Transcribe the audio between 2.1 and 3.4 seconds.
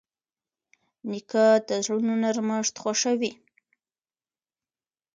نرمښت خوښوي.